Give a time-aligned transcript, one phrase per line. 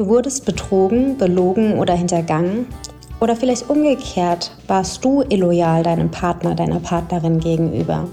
[0.00, 2.64] Du wurdest betrogen, belogen oder hintergangen.
[3.20, 8.08] Oder vielleicht umgekehrt warst du illoyal deinem Partner, deiner Partnerin gegenüber.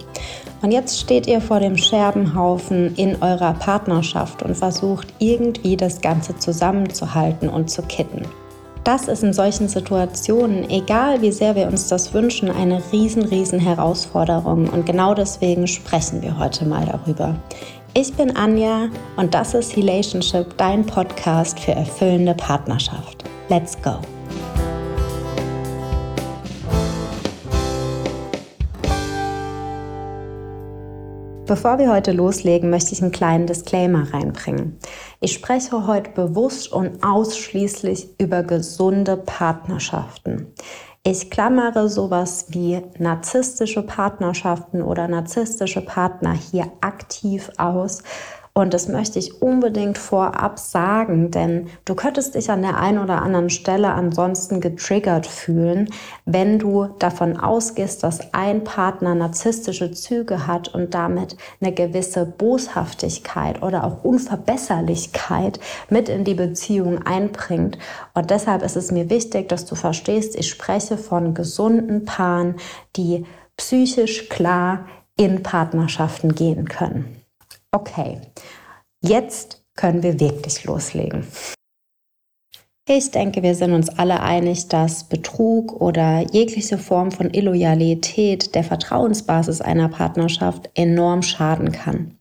[0.62, 6.38] Und jetzt steht ihr vor dem Scherbenhaufen in eurer Partnerschaft und versucht irgendwie das Ganze
[6.38, 8.24] zusammenzuhalten und zu kitten.
[8.83, 13.60] Das ist in solchen Situationen, egal wie sehr wir uns das wünschen, eine riesen, riesen
[13.60, 14.67] Herausforderung.
[14.67, 17.35] Und genau deswegen sprechen wir heute mal darüber.
[18.00, 23.23] Ich bin Anja und das ist Relationship, dein Podcast für erfüllende Partnerschaft.
[23.50, 23.96] Let's go!
[31.48, 34.77] Bevor wir heute loslegen, möchte ich einen kleinen Disclaimer reinbringen.
[35.20, 40.54] Ich spreche heute bewusst und ausschließlich über gesunde Partnerschaften.
[41.10, 48.04] Ich klammere sowas wie narzisstische Partnerschaften oder narzisstische Partner hier aktiv aus,
[48.58, 53.22] und das möchte ich unbedingt vorab sagen, denn du könntest dich an der einen oder
[53.22, 55.90] anderen Stelle ansonsten getriggert fühlen,
[56.26, 63.62] wenn du davon ausgehst, dass ein Partner narzisstische Züge hat und damit eine gewisse Boshaftigkeit
[63.62, 65.59] oder auch Unverbesserlichkeit
[65.92, 67.77] mit in die Beziehung einbringt.
[68.16, 72.55] Und deshalb ist es mir wichtig, dass du verstehst, ich spreche von gesunden Paaren,
[72.95, 73.23] die
[73.55, 77.27] psychisch klar in Partnerschaften gehen können.
[77.71, 78.21] Okay,
[79.01, 81.25] jetzt können wir wirklich loslegen.
[82.89, 88.63] Ich denke, wir sind uns alle einig, dass Betrug oder jegliche Form von Illoyalität der
[88.63, 92.16] Vertrauensbasis einer Partnerschaft enorm schaden kann.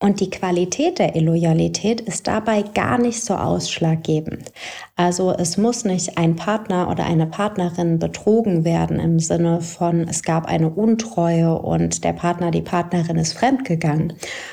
[0.00, 4.52] Und die Qualität der Illoyalität ist dabei gar nicht so ausschlaggebend.
[4.94, 10.22] Also es muss nicht ein Partner oder eine Partnerin betrogen werden im Sinne von, es
[10.22, 14.12] gab eine Untreue und der Partner, die Partnerin ist fremdgegangen,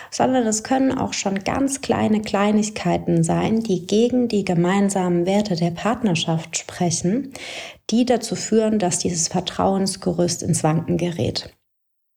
[0.10, 5.72] sondern es können auch schon ganz kleine Kleinigkeiten sein, die gegen die gemeinsamen Werte der
[5.72, 7.34] Partnerschaft sprechen,
[7.92, 11.55] die dazu führen, dass dieses Vertrauensgerüst ins Wanken gerät.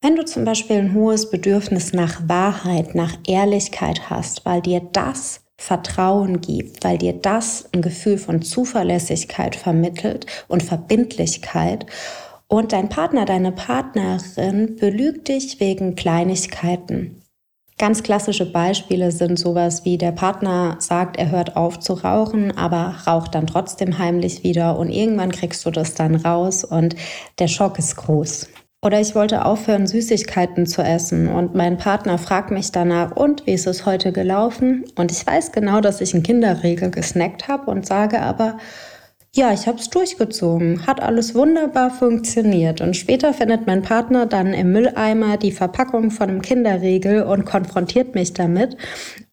[0.01, 5.41] Wenn du zum Beispiel ein hohes Bedürfnis nach Wahrheit, nach Ehrlichkeit hast, weil dir das
[5.57, 11.85] Vertrauen gibt, weil dir das ein Gefühl von Zuverlässigkeit vermittelt und Verbindlichkeit
[12.47, 17.21] und dein Partner, deine Partnerin belügt dich wegen Kleinigkeiten.
[17.77, 22.95] Ganz klassische Beispiele sind sowas wie der Partner sagt, er hört auf zu rauchen, aber
[23.05, 26.95] raucht dann trotzdem heimlich wieder und irgendwann kriegst du das dann raus und
[27.41, 28.49] der Schock ist groß.
[28.81, 33.55] Oder ich wollte aufhören, Süßigkeiten zu essen und mein Partner fragt mich danach, und wie
[33.55, 34.85] ist es heute gelaufen?
[34.95, 38.59] Und ich weiß genau, dass ich einen Kinderriegel gesnackt habe und sage aber,
[39.35, 42.81] ja, ich habe es durchgezogen, hat alles wunderbar funktioniert.
[42.81, 48.15] Und später findet mein Partner dann im Mülleimer die Verpackung von einem Kinderriegel und konfrontiert
[48.15, 48.77] mich damit.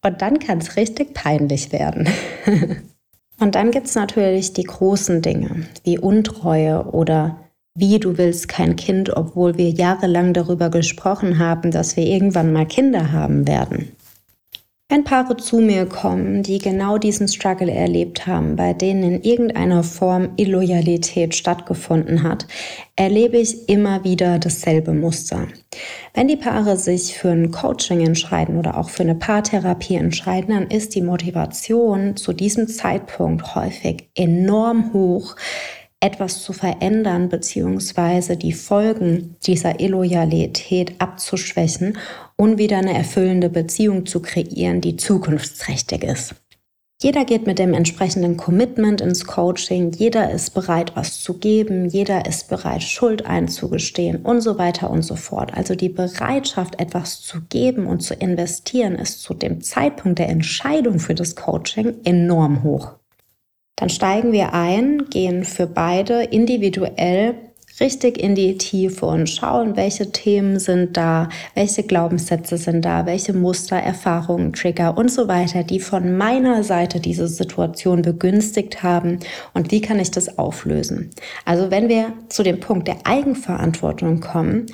[0.04, 2.08] Und dann kann es richtig peinlich werden.
[3.40, 7.45] und dann gibt es natürlich die großen Dinge, wie Untreue oder
[7.76, 12.66] wie du willst kein Kind, obwohl wir jahrelang darüber gesprochen haben, dass wir irgendwann mal
[12.66, 13.92] Kinder haben werden.
[14.88, 19.82] Wenn Paare zu mir kommen, die genau diesen Struggle erlebt haben, bei denen in irgendeiner
[19.82, 22.46] Form Illoyalität stattgefunden hat,
[22.94, 25.48] erlebe ich immer wieder dasselbe Muster.
[26.14, 30.70] Wenn die Paare sich für ein Coaching entscheiden oder auch für eine Paartherapie entscheiden, dann
[30.70, 35.34] ist die Motivation zu diesem Zeitpunkt häufig enorm hoch,
[36.00, 41.98] etwas zu verändern beziehungsweise die Folgen dieser Illoyalität abzuschwächen
[42.36, 46.34] und wieder eine erfüllende Beziehung zu kreieren, die zukunftsträchtig ist.
[47.02, 52.24] Jeder geht mit dem entsprechenden Commitment ins Coaching, jeder ist bereit, was zu geben, jeder
[52.24, 55.52] ist bereit, Schuld einzugestehen und so weiter und so fort.
[55.52, 60.98] Also die Bereitschaft, etwas zu geben und zu investieren, ist zu dem Zeitpunkt der Entscheidung
[60.98, 62.94] für das Coaching enorm hoch.
[63.76, 67.34] Dann steigen wir ein, gehen für beide individuell
[67.80, 73.34] richtig in die Tiefe und schauen, welche Themen sind da, welche Glaubenssätze sind da, welche
[73.34, 79.18] Muster, Erfahrungen, Trigger und so weiter, die von meiner Seite diese Situation begünstigt haben
[79.52, 81.10] und wie kann ich das auflösen.
[81.44, 84.66] Also wenn wir zu dem Punkt der Eigenverantwortung kommen,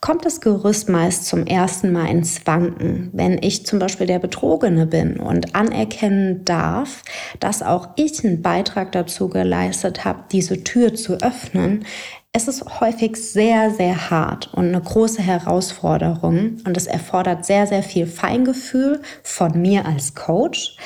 [0.00, 4.86] kommt das Gerüst meist zum ersten Mal ins Wanken, wenn ich zum Beispiel der Betrogene
[4.86, 7.02] bin und anerkennen darf,
[7.40, 11.84] dass auch ich einen Beitrag dazu geleistet habe, diese Tür zu öffnen.
[12.32, 17.82] Es ist häufig sehr, sehr hart und eine große Herausforderung und es erfordert sehr, sehr
[17.82, 20.76] viel Feingefühl von mir als Coach,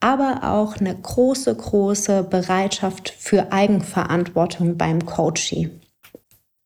[0.00, 5.81] aber auch eine große, große Bereitschaft für Eigenverantwortung beim Coaching.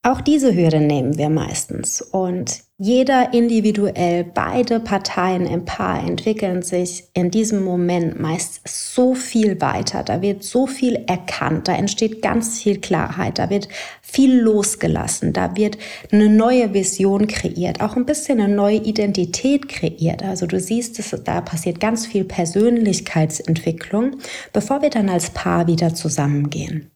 [0.07, 7.09] Auch diese Hürde nehmen wir meistens und jeder individuell, beide Parteien im Paar entwickeln sich
[7.13, 10.03] in diesem Moment meist so viel weiter.
[10.03, 13.67] Da wird so viel erkannt, da entsteht ganz viel Klarheit, da wird
[14.01, 15.77] viel losgelassen, da wird
[16.09, 20.23] eine neue Vision kreiert, auch ein bisschen eine neue Identität kreiert.
[20.23, 24.19] Also du siehst, dass da passiert ganz viel Persönlichkeitsentwicklung,
[24.53, 26.91] bevor wir dann als Paar wieder zusammengehen.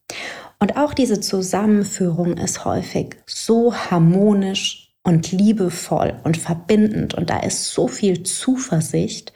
[0.62, 7.74] Und auch diese Zusammenführung ist häufig so harmonisch und liebevoll und verbindend und da ist
[7.74, 9.34] so viel Zuversicht.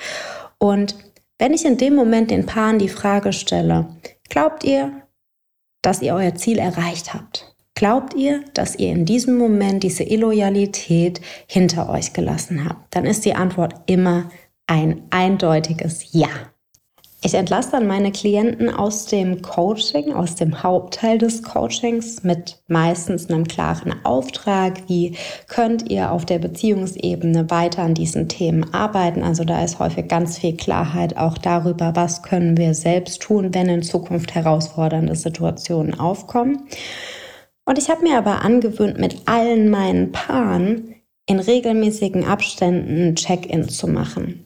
[0.60, 0.96] Und
[1.40, 3.88] wenn ich in dem Moment den Paaren die Frage stelle,
[4.30, 5.02] glaubt ihr,
[5.82, 7.56] dass ihr euer Ziel erreicht habt?
[7.74, 12.96] Glaubt ihr, dass ihr in diesem Moment diese Illoyalität hinter euch gelassen habt?
[12.96, 14.30] Dann ist die Antwort immer
[14.68, 16.30] ein eindeutiges Ja.
[17.26, 23.32] Ich entlasse dann meine Klienten aus dem Coaching, aus dem Hauptteil des Coachings mit meistens
[23.32, 25.18] einem klaren Auftrag, wie
[25.48, 29.24] könnt ihr auf der Beziehungsebene weiter an diesen Themen arbeiten.
[29.24, 33.70] Also da ist häufig ganz viel Klarheit auch darüber, was können wir selbst tun, wenn
[33.70, 36.68] in Zukunft herausfordernde Situationen aufkommen.
[37.66, 40.94] Und ich habe mir aber angewöhnt, mit allen meinen Paaren
[41.26, 44.45] in regelmäßigen Abständen Check-in zu machen.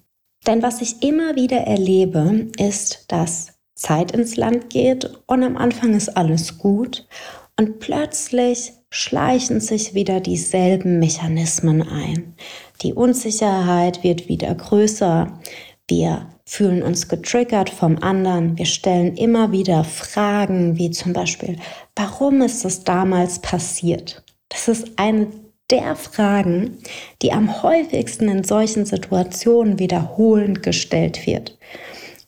[0.50, 5.94] Denn was ich immer wieder erlebe, ist, dass Zeit ins Land geht und am Anfang
[5.94, 7.08] ist alles gut
[7.56, 12.34] und plötzlich schleichen sich wieder dieselben Mechanismen ein.
[12.82, 15.40] Die Unsicherheit wird wieder größer.
[15.88, 18.58] Wir fühlen uns getriggert vom anderen.
[18.58, 21.58] Wir stellen immer wieder Fragen wie zum Beispiel,
[21.96, 24.24] warum ist es damals passiert?
[24.50, 25.28] Das ist eine
[25.72, 26.78] der Fragen,
[27.22, 31.58] die am häufigsten in solchen Situationen wiederholend gestellt wird.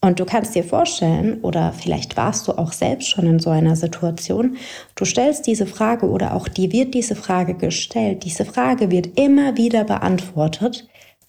[0.04, 3.76] Und du kannst dir vorstellen, oder vielleicht warst du auch selbst schon in so einer
[3.76, 4.58] Situation,
[4.96, 8.24] du stellst diese Frage oder auch dir wird diese Frage gestellt.
[8.24, 10.88] Diese Frage wird immer wieder beantwortet,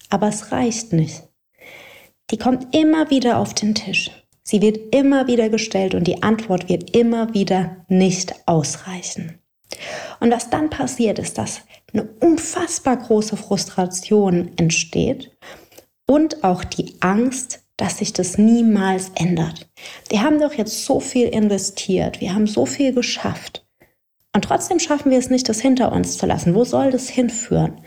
[0.09, 1.23] aber es reicht nicht.
[2.31, 4.11] Die kommt immer wieder auf den Tisch.
[4.43, 9.42] Sie wird immer wieder gestellt und die Antwort wird immer wieder nicht ausreichen.
[10.21, 15.31] Und was dann passiert, ist, dass eine unfassbar große Frustration entsteht
[16.07, 19.69] und auch die Angst, dass sich das niemals ändert.
[20.09, 23.67] Wir haben doch jetzt so viel investiert, wir haben so viel geschafft.
[24.35, 26.55] Und trotzdem schaffen wir es nicht, das hinter uns zu lassen.
[26.55, 27.81] Wo soll das hinführen?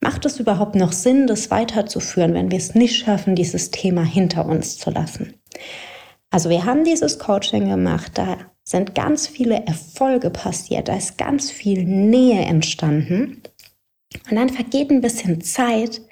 [0.00, 4.46] Macht es überhaupt noch Sinn, das weiterzuführen, wenn wir es nicht schaffen, dieses Thema hinter
[4.46, 5.35] uns zu lassen?
[6.36, 11.50] Also wir haben dieses Coaching gemacht, da sind ganz viele Erfolge passiert, da ist ganz
[11.50, 13.40] viel Nähe entstanden.
[14.28, 16.02] Und dann vergeht ein bisschen Zeit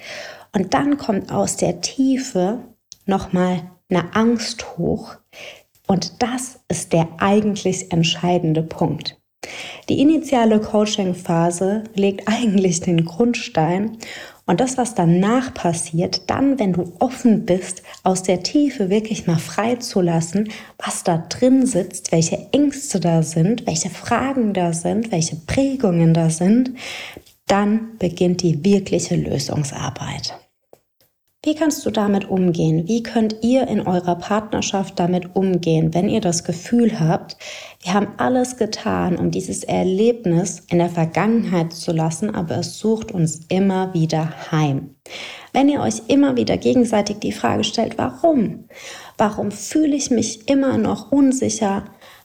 [0.54, 2.60] und dann kommt aus der Tiefe
[3.04, 5.14] nochmal eine Angst hoch.
[5.88, 9.20] Und das ist der eigentlich entscheidende Punkt.
[9.90, 13.98] Die initiale Coaching-Phase legt eigentlich den Grundstein
[14.46, 19.38] und das, was danach passiert, dann, wenn du offen bist, aus der Tiefe wirklich mal
[19.38, 26.12] freizulassen, was da drin sitzt, welche Ängste da sind, welche Fragen da sind, welche Prägungen
[26.12, 26.72] da sind,
[27.46, 30.34] dann beginnt die wirkliche Lösungsarbeit.
[31.44, 32.88] Wie kannst du damit umgehen?
[32.88, 37.36] Wie könnt ihr in eurer Partnerschaft damit umgehen, wenn ihr das Gefühl habt,
[37.82, 43.12] wir haben alles getan, um dieses Erlebnis in der Vergangenheit zu lassen, aber es sucht
[43.12, 44.94] uns immer wieder heim?
[45.52, 48.64] Wenn ihr euch immer wieder gegenseitig die Frage stellt, warum?
[49.18, 51.84] Warum fühle ich mich immer noch unsicher?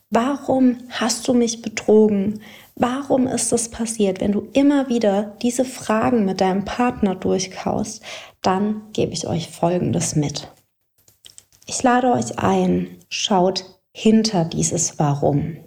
[0.10, 2.39] Warum hast du mich betrogen?
[2.81, 4.21] Warum ist das passiert?
[4.21, 8.01] Wenn du immer wieder diese Fragen mit deinem Partner durchkaust,
[8.41, 10.50] dann gebe ich euch Folgendes mit.
[11.67, 15.57] Ich lade euch ein, schaut hinter dieses Warum.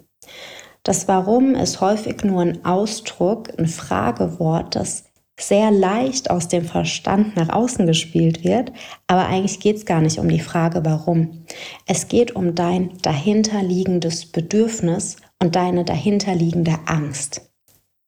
[0.81, 5.03] Das Warum ist häufig nur ein Ausdruck, ein Fragewort, das
[5.39, 8.71] sehr leicht aus dem Verstand nach außen gespielt wird,
[9.05, 11.45] aber eigentlich geht es gar nicht um die Frage warum.
[11.85, 17.41] Es geht um dein dahinterliegendes Bedürfnis und deine dahinterliegende Angst.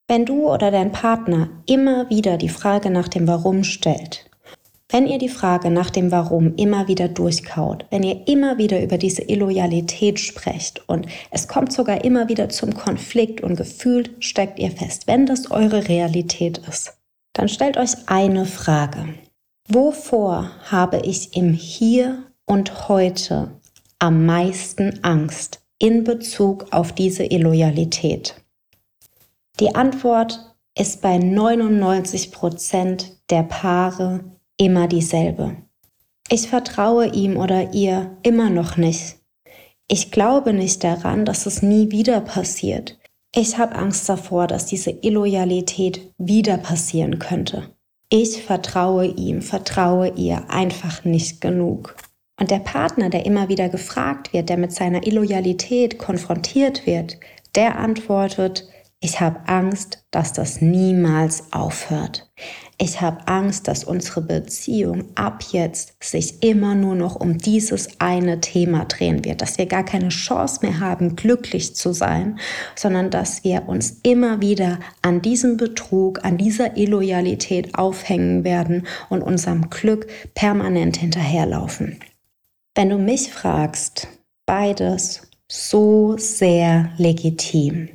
[0.07, 4.29] Wenn du oder dein Partner immer wieder die Frage nach dem Warum stellt,
[4.87, 8.97] wenn ihr die Frage nach dem Warum immer wieder durchkaut, wenn ihr immer wieder über
[8.97, 14.71] diese Illoyalität sprecht und es kommt sogar immer wieder zum Konflikt und gefühlt steckt ihr
[14.71, 16.95] fest, wenn das eure Realität ist,
[17.33, 19.09] dann stellt euch eine Frage.
[19.67, 23.51] Wovor habe ich im Hier und Heute
[23.99, 28.35] am meisten Angst in Bezug auf diese Illoyalität?
[29.59, 34.23] Die Antwort ist bei 99 Prozent der Paare
[34.57, 35.55] immer dieselbe.
[36.29, 39.17] Ich vertraue ihm oder ihr immer noch nicht.
[39.87, 42.97] Ich glaube nicht daran, dass es nie wieder passiert.
[43.33, 47.69] Ich habe Angst davor, dass diese Illoyalität wieder passieren könnte.
[48.09, 51.95] Ich vertraue ihm, vertraue ihr einfach nicht genug.
[52.39, 57.17] Und der Partner, der immer wieder gefragt wird, der mit seiner Illoyalität konfrontiert wird,
[57.55, 58.67] der antwortet,
[58.99, 62.31] ich habe Angst, dass das niemals aufhört.
[62.77, 68.41] Ich habe Angst, dass unsere Beziehung ab jetzt sich immer nur noch um dieses eine
[68.41, 72.39] Thema drehen wird, dass wir gar keine Chance mehr haben, glücklich zu sein,
[72.75, 79.21] sondern dass wir uns immer wieder an diesem Betrug, an dieser Illoyalität aufhängen werden und
[79.21, 81.99] unserem Glück permanent hinterherlaufen.
[82.77, 84.09] Wenn du mich fragst,
[84.45, 87.87] beides so sehr legitim.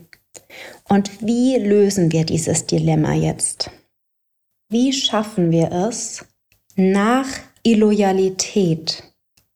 [0.88, 3.70] Und wie lösen wir dieses Dilemma jetzt?
[4.70, 6.24] Wie schaffen wir es,
[6.76, 7.26] nach
[7.62, 9.04] Illoyalität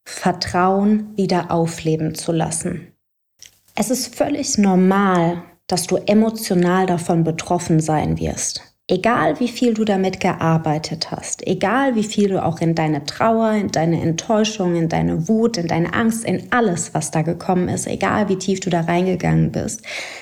[0.07, 2.93] Vertrauen wieder aufleben zu lassen?
[3.75, 8.74] Es ist völlig normal, dass du emotional davon betroffen sein wirst.
[8.87, 13.53] Egal wie viel du damit gearbeitet hast, egal wie viel du auch in deine Trauer,
[13.53, 17.87] in deine Enttäuschung, in deine Wut, in deine Angst, in alles, was da gekommen ist,
[17.87, 19.81] egal wie tief du da reingegangen bist,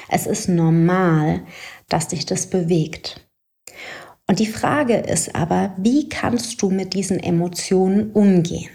[0.09, 1.43] es ist normal,
[1.89, 3.29] dass dich das bewegt.
[4.29, 8.71] Und die Frage ist aber, wie kannst du mit diesen Emotionen umgehen?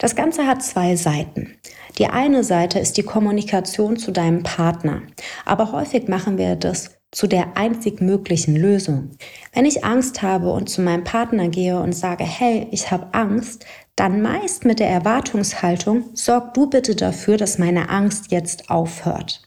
[0.00, 1.56] Das Ganze hat zwei Seiten.
[1.98, 5.02] Die eine Seite ist die Kommunikation zu deinem Partner.
[5.44, 9.10] Aber häufig machen wir das zu der einzig möglichen Lösung.
[9.52, 13.64] Wenn ich Angst habe und zu meinem Partner gehe und sage, hey, ich habe Angst,
[13.94, 19.42] dann meist mit der Erwartungshaltung, sorg du bitte dafür, dass meine Angst jetzt aufhört.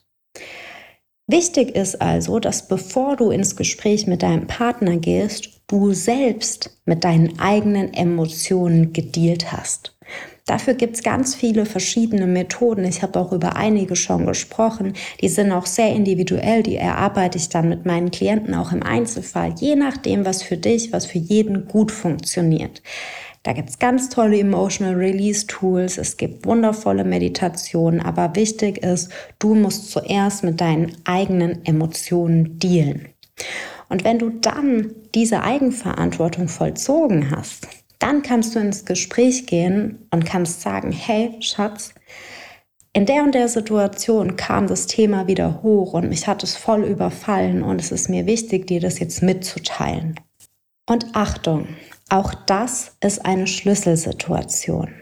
[1.28, 7.04] Wichtig ist also, dass bevor du ins Gespräch mit deinem Partner gehst, du selbst mit
[7.04, 9.98] deinen eigenen Emotionen gedealt hast.
[10.46, 12.86] Dafür gibt es ganz viele verschiedene Methoden.
[12.86, 14.94] Ich habe auch über einige schon gesprochen.
[15.20, 16.62] Die sind auch sehr individuell.
[16.62, 20.94] Die erarbeite ich dann mit meinen Klienten auch im Einzelfall, je nachdem, was für dich,
[20.94, 22.84] was für jeden gut funktioniert.
[23.42, 29.12] Da gibt es ganz tolle Emotional Release Tools, es gibt wundervolle Meditationen, aber wichtig ist,
[29.38, 33.10] du musst zuerst mit deinen eigenen Emotionen dealen.
[33.88, 37.68] Und wenn du dann diese Eigenverantwortung vollzogen hast,
[38.06, 41.96] dann kannst du ins Gespräch gehen und kannst sagen, hey Schatz,
[42.94, 46.84] in der und der Situation kam das Thema wieder hoch und mich hat es voll
[46.84, 50.20] überfallen und es ist mir wichtig, dir das jetzt mitzuteilen.
[50.88, 51.68] Und Achtung,
[52.10, 54.94] auch das ist eine Schlüsselsituation.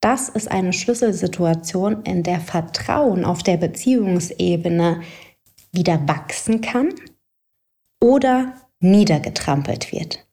[0.00, 5.02] Das ist eine Schlüsselsituation, in der Vertrauen auf der Beziehungsebene
[5.72, 6.94] wieder wachsen kann
[8.00, 10.24] oder niedergetrampelt wird.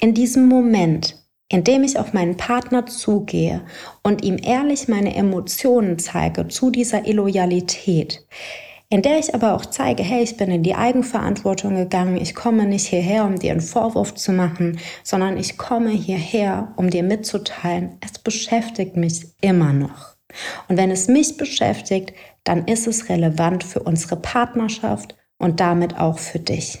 [0.00, 3.62] In diesem Moment indem ich auf meinen Partner zugehe
[4.02, 8.26] und ihm ehrlich meine Emotionen zeige zu dieser Illoyalität,
[8.88, 12.66] in der ich aber auch zeige, hey, ich bin in die Eigenverantwortung gegangen, ich komme
[12.66, 17.98] nicht hierher, um dir einen Vorwurf zu machen, sondern ich komme hierher, um dir mitzuteilen,
[18.00, 20.14] es beschäftigt mich immer noch.
[20.68, 22.12] Und wenn es mich beschäftigt,
[22.44, 26.78] dann ist es relevant für unsere Partnerschaft und damit auch für dich.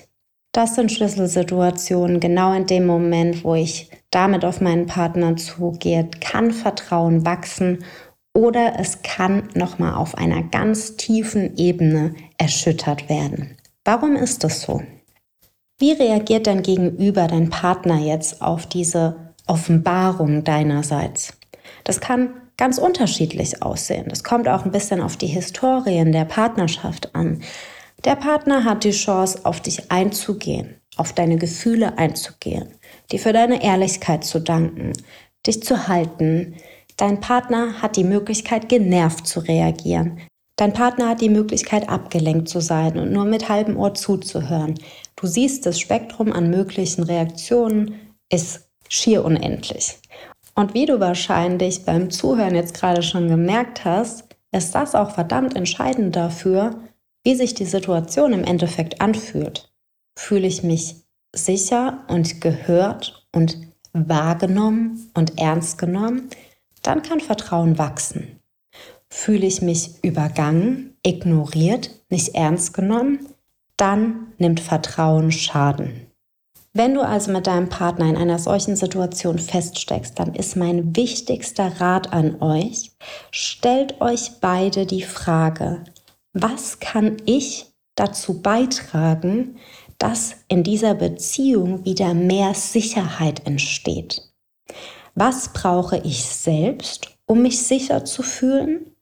[0.52, 6.50] Das sind Schlüsselsituationen, genau in dem Moment, wo ich damit auf meinen Partner zugehe, kann
[6.50, 7.84] Vertrauen wachsen
[8.32, 13.56] oder es kann nochmal auf einer ganz tiefen Ebene erschüttert werden.
[13.84, 14.82] Warum ist das so?
[15.78, 21.36] Wie reagiert dein Gegenüber, dein Partner jetzt auf diese Offenbarung deinerseits?
[21.84, 24.06] Das kann ganz unterschiedlich aussehen.
[24.08, 27.42] Das kommt auch ein bisschen auf die Historien der Partnerschaft an.
[28.04, 32.68] Der Partner hat die Chance, auf dich einzugehen, auf deine Gefühle einzugehen,
[33.10, 34.92] dir für deine Ehrlichkeit zu danken,
[35.46, 36.56] dich zu halten.
[36.96, 40.20] Dein Partner hat die Möglichkeit, genervt zu reagieren.
[40.56, 44.74] Dein Partner hat die Möglichkeit, abgelenkt zu sein und nur mit halbem Ohr zuzuhören.
[45.16, 49.98] Du siehst, das Spektrum an möglichen Reaktionen ist schier unendlich.
[50.54, 55.56] Und wie du wahrscheinlich beim Zuhören jetzt gerade schon gemerkt hast, ist das auch verdammt
[55.56, 56.78] entscheidend dafür,
[57.24, 59.72] wie sich die Situation im Endeffekt anfühlt.
[60.16, 61.03] Fühle ich mich
[61.34, 63.58] sicher und gehört und
[63.92, 66.30] wahrgenommen und ernst genommen,
[66.82, 68.40] dann kann Vertrauen wachsen.
[69.08, 73.28] Fühle ich mich übergangen, ignoriert, nicht ernst genommen,
[73.76, 76.06] dann nimmt Vertrauen Schaden.
[76.76, 81.80] Wenn du also mit deinem Partner in einer solchen Situation feststeckst, dann ist mein wichtigster
[81.80, 82.90] Rat an euch,
[83.30, 85.84] stellt euch beide die Frage,
[86.32, 89.56] was kann ich dazu beitragen,
[90.04, 94.20] dass in dieser Beziehung wieder mehr Sicherheit entsteht?
[95.14, 98.94] Was brauche ich selbst, um mich sicher zu fühlen?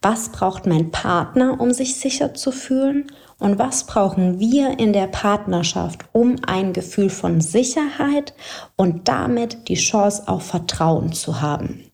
[0.00, 3.12] Was braucht mein Partner, um sich sicher zu fühlen?
[3.38, 8.32] Und was brauchen wir in der Partnerschaft, um ein Gefühl von Sicherheit
[8.74, 11.84] und damit die Chance auf Vertrauen zu haben?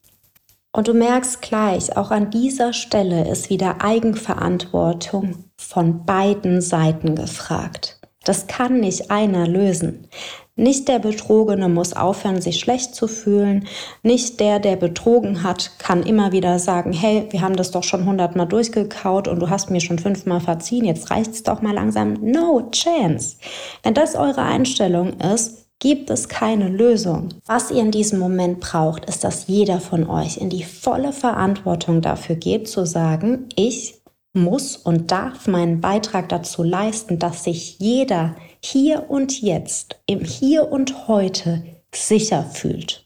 [0.71, 7.99] Und du merkst gleich, auch an dieser Stelle ist wieder Eigenverantwortung von beiden Seiten gefragt.
[8.25, 10.09] Das kann nicht einer lösen.
[10.57, 13.67] Nicht der Betrogene muss aufhören, sich schlecht zu fühlen.
[14.05, 18.07] Nicht der, der betrogen hat, kann immer wieder sagen, hey, wir haben das doch schon
[18.07, 22.15] hundertmal durchgekaut und du hast mir schon fünfmal verziehen, jetzt reicht's doch mal langsam.
[22.21, 23.37] No chance.
[23.83, 27.31] Wenn das eure Einstellung ist, gibt es keine Lösung.
[27.47, 32.01] Was ihr in diesem Moment braucht, ist, dass jeder von euch in die volle Verantwortung
[32.01, 34.04] dafür geht, zu sagen, ich
[34.35, 40.71] muss und darf meinen Beitrag dazu leisten, dass sich jeder hier und jetzt, im Hier
[40.71, 41.63] und heute
[41.95, 43.05] sicher fühlt.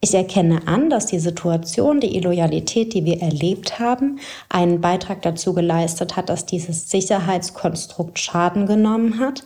[0.00, 5.52] Ich erkenne an, dass die Situation, die Illoyalität, die wir erlebt haben, einen Beitrag dazu
[5.54, 9.44] geleistet hat, dass dieses Sicherheitskonstrukt Schaden genommen hat.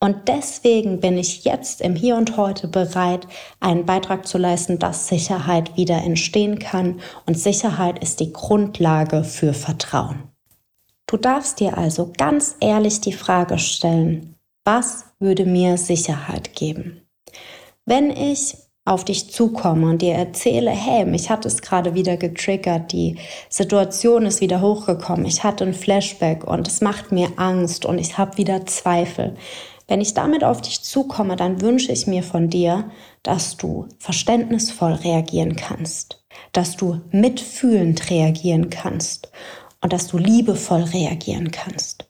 [0.00, 3.26] Und deswegen bin ich jetzt im Hier und Heute bereit,
[3.60, 7.00] einen Beitrag zu leisten, dass Sicherheit wieder entstehen kann.
[7.26, 10.33] Und Sicherheit ist die Grundlage für Vertrauen.
[11.06, 17.06] Du darfst dir also ganz ehrlich die Frage stellen, was würde mir Sicherheit geben?
[17.84, 18.56] Wenn ich
[18.86, 23.18] auf dich zukomme und dir erzähle, hey, mich hat es gerade wieder getriggert, die
[23.48, 28.18] Situation ist wieder hochgekommen, ich hatte ein Flashback und es macht mir Angst und ich
[28.18, 29.36] habe wieder Zweifel.
[29.86, 32.90] Wenn ich damit auf dich zukomme, dann wünsche ich mir von dir,
[33.22, 39.30] dass du verständnisvoll reagieren kannst, dass du mitfühlend reagieren kannst
[39.84, 42.08] und dass du liebevoll reagieren kannst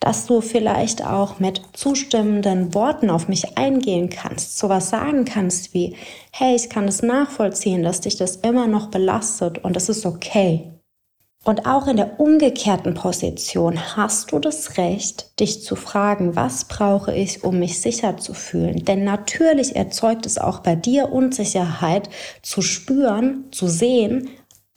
[0.00, 5.96] dass du vielleicht auch mit zustimmenden Worten auf mich eingehen kannst, sowas sagen kannst wie,
[6.32, 10.72] hey, ich kann es nachvollziehen, dass dich das immer noch belastet und das ist okay.
[11.44, 17.14] Und auch in der umgekehrten Position hast du das Recht, dich zu fragen, was brauche
[17.14, 18.84] ich, um mich sicher zu fühlen?
[18.84, 22.10] Denn natürlich erzeugt es auch bei dir Unsicherheit
[22.42, 24.28] zu spüren, zu sehen,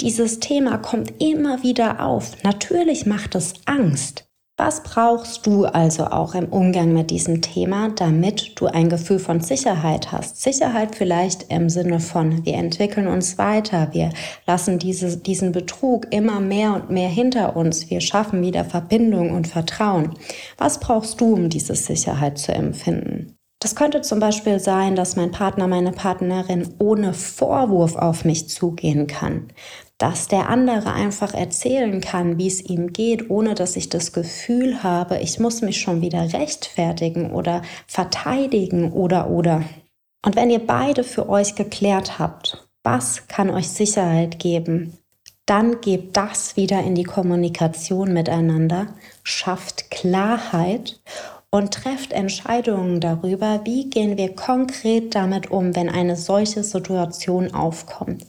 [0.01, 2.41] dieses Thema kommt immer wieder auf.
[2.43, 4.25] Natürlich macht es Angst.
[4.55, 9.39] Was brauchst du also auch im Umgang mit diesem Thema, damit du ein Gefühl von
[9.39, 10.41] Sicherheit hast?
[10.41, 14.09] Sicherheit vielleicht im Sinne von, wir entwickeln uns weiter, wir
[14.47, 19.47] lassen diese, diesen Betrug immer mehr und mehr hinter uns, wir schaffen wieder Verbindung und
[19.47, 20.15] Vertrauen.
[20.57, 23.37] Was brauchst du, um diese Sicherheit zu empfinden?
[23.61, 29.07] Das könnte zum Beispiel sein, dass mein Partner, meine Partnerin ohne Vorwurf auf mich zugehen
[29.07, 29.47] kann
[29.99, 34.81] dass der andere einfach erzählen kann, wie es ihm geht, ohne dass ich das Gefühl
[34.81, 39.63] habe, ich muss mich schon wieder rechtfertigen oder verteidigen oder oder.
[40.25, 44.97] Und wenn ihr beide für euch geklärt habt, was kann euch Sicherheit geben,
[45.45, 48.87] dann gebt das wieder in die Kommunikation miteinander,
[49.23, 51.01] schafft Klarheit
[51.49, 58.25] und trefft Entscheidungen darüber, wie gehen wir konkret damit um, wenn eine solche Situation aufkommt.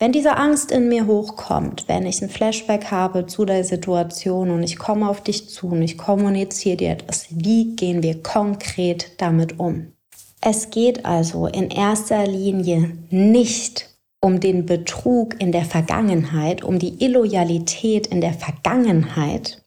[0.00, 4.62] Wenn diese Angst in mir hochkommt, wenn ich ein Flashback habe zu der Situation und
[4.62, 9.58] ich komme auf dich zu und ich kommuniziere dir etwas, wie gehen wir konkret damit
[9.58, 9.92] um?
[10.40, 17.04] Es geht also in erster Linie nicht um den Betrug in der Vergangenheit, um die
[17.04, 19.62] Illoyalität in der Vergangenheit,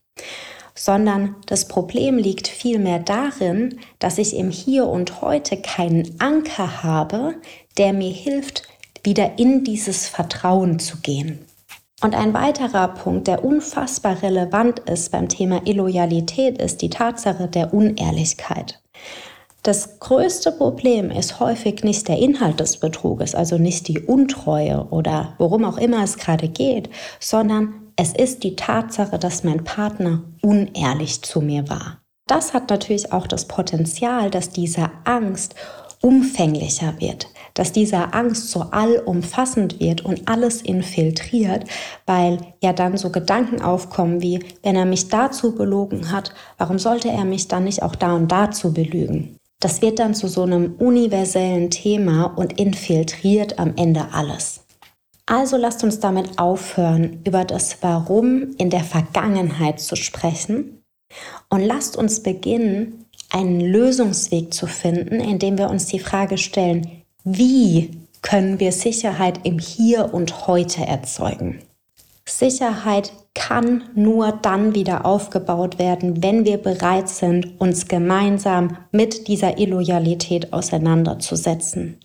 [0.73, 7.35] sondern das Problem liegt vielmehr darin, dass ich im Hier und heute keinen Anker habe,
[7.77, 8.70] der mir hilft,
[9.03, 11.45] wieder in dieses Vertrauen zu gehen.
[12.03, 17.73] Und ein weiterer Punkt, der unfassbar relevant ist beim Thema Illoyalität, ist die Tatsache der
[17.73, 18.81] Unehrlichkeit.
[19.63, 25.35] Das größte Problem ist häufig nicht der Inhalt des Betruges, also nicht die Untreue oder
[25.37, 31.21] worum auch immer es gerade geht, sondern es ist die Tatsache, dass mein Partner unehrlich
[31.21, 31.99] zu mir war.
[32.25, 35.53] Das hat natürlich auch das Potenzial, dass diese Angst
[36.01, 41.65] umfänglicher wird, dass diese Angst so allumfassend wird und alles infiltriert,
[42.05, 47.09] weil ja dann so Gedanken aufkommen wie, wenn er mich dazu belogen hat, warum sollte
[47.09, 49.37] er mich dann nicht auch da und dazu belügen?
[49.59, 54.61] Das wird dann zu so einem universellen Thema und infiltriert am Ende alles.
[55.27, 60.83] Also lasst uns damit aufhören, über das Warum in der Vergangenheit zu sprechen
[61.49, 67.91] und lasst uns beginnen, einen Lösungsweg zu finden, indem wir uns die Frage stellen, wie
[68.21, 71.59] können wir Sicherheit im Hier und Heute erzeugen?
[72.25, 79.57] Sicherheit kann nur dann wieder aufgebaut werden, wenn wir bereit sind, uns gemeinsam mit dieser
[79.57, 81.99] Illoyalität auseinanderzusetzen.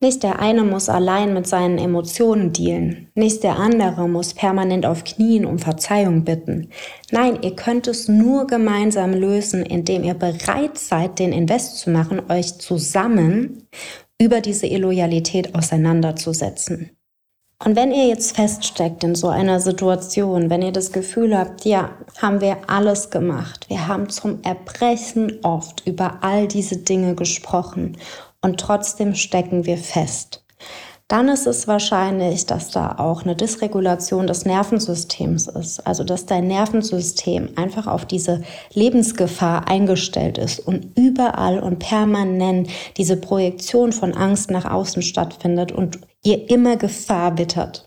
[0.00, 3.08] Nicht der eine muss allein mit seinen Emotionen dealen.
[3.14, 6.70] Nicht der andere muss permanent auf Knien um Verzeihung bitten.
[7.12, 12.20] Nein, ihr könnt es nur gemeinsam lösen, indem ihr bereit seid, den Invest zu machen,
[12.28, 13.68] euch zusammen
[14.20, 16.96] über diese Illoyalität auseinanderzusetzen.
[17.64, 21.92] Und wenn ihr jetzt feststeckt in so einer Situation, wenn ihr das Gefühl habt, ja,
[22.20, 27.96] haben wir alles gemacht, wir haben zum Erbrechen oft über all diese Dinge gesprochen.
[28.40, 30.41] Und trotzdem stecken wir fest,
[31.12, 35.86] dann ist es wahrscheinlich, dass da auch eine Dysregulation des Nervensystems ist.
[35.86, 38.40] Also dass dein Nervensystem einfach auf diese
[38.72, 45.98] Lebensgefahr eingestellt ist und überall und permanent diese Projektion von Angst nach außen stattfindet und
[46.24, 47.84] ihr immer Gefahr wittert.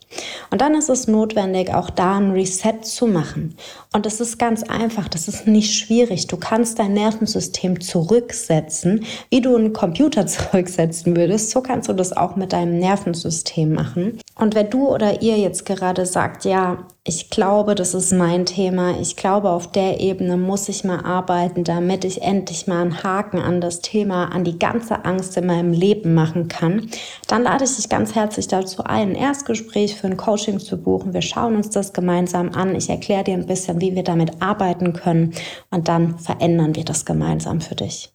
[0.52, 3.56] Und dann ist es notwendig, auch da ein Reset zu machen.
[3.94, 6.28] Und das ist ganz einfach, das ist nicht schwierig.
[6.28, 11.52] Du kannst dein Nervensystem zurücksetzen, wie du einen Computer zurücksetzen würdest.
[11.52, 14.20] So kannst du das auch mit deinem Nervensystem machen.
[14.38, 19.00] Und wenn du oder ihr jetzt gerade sagt, ja, ich glaube, das ist mein Thema.
[19.00, 23.38] Ich glaube, auf der Ebene muss ich mal arbeiten, damit ich endlich mal einen Haken
[23.38, 26.89] an das Thema, an die ganze Angst in meinem Leben machen kann.
[27.28, 31.14] Dann lade ich dich ganz herzlich dazu ein, ein Erstgespräch für ein Coaching zu buchen.
[31.14, 32.76] Wir schauen uns das gemeinsam an.
[32.76, 35.34] Ich erkläre dir ein bisschen, wie wir damit arbeiten können
[35.72, 38.12] und dann verändern wir das gemeinsam für dich.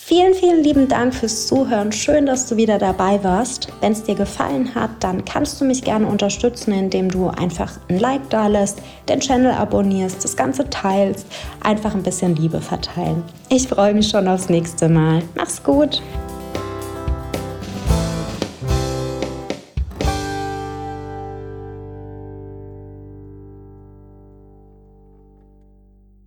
[0.00, 1.92] Vielen, vielen lieben Dank fürs Zuhören.
[1.92, 3.68] Schön, dass du wieder dabei warst.
[3.80, 7.98] Wenn es dir gefallen hat, dann kannst du mich gerne unterstützen, indem du einfach ein
[7.98, 11.26] Like da lässt, den Channel abonnierst, das Ganze teilst,
[11.60, 13.22] einfach ein bisschen Liebe verteilen.
[13.50, 15.20] Ich freue mich schon aufs nächste Mal.
[15.34, 16.00] Mach's gut!